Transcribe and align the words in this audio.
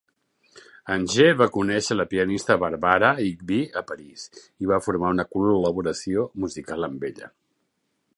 Anger 0.93 1.25
va 1.41 1.47
conèixer 1.57 1.97
la 1.97 2.05
pianista 2.13 2.57
Barbara 2.63 3.11
Higbie 3.25 3.69
a 3.81 3.83
París 3.91 4.25
i 4.65 4.71
va 4.73 4.81
formar 4.87 5.13
una 5.17 5.27
col·laboració 5.37 6.25
musical 6.45 6.89
amb 6.89 7.07
ella. 7.11 7.31